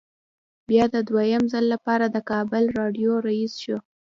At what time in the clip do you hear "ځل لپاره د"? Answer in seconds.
1.53-2.17